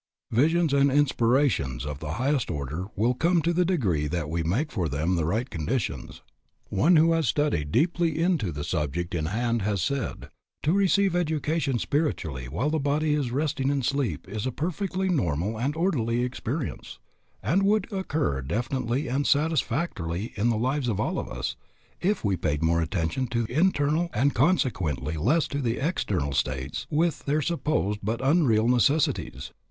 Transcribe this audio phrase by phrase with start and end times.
[0.31, 4.71] Visions and inspirations of the highest order will come in the degree that we make
[4.71, 6.23] for them the right conditions.
[6.69, 10.29] One who has studied deeply into the subject in hand has said:
[10.63, 15.59] "To receive education spiritually while the body is resting in sleep is a perfectly normal
[15.59, 16.97] and orderly experience,
[17.43, 21.55] and would occur definitely and satisfactorily in the lives of all of us,
[22.01, 27.43] if we paid more attention to internal and consequently less to external states with their
[27.43, 29.51] supposed but unreal necessities.